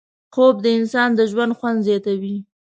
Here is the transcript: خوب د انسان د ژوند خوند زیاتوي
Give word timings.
خوب 0.33 0.55
د 0.63 0.67
انسان 0.77 1.09
د 1.15 1.19
ژوند 1.31 1.51
خوند 1.57 1.79
زیاتوي 1.87 2.37